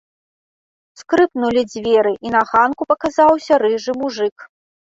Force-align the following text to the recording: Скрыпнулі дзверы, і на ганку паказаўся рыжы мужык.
Скрыпнулі 1.01 1.61
дзверы, 1.71 2.13
і 2.29 2.33
на 2.39 2.43
ганку 2.53 2.83
паказаўся 2.93 3.63
рыжы 3.67 3.91
мужык. 4.01 4.51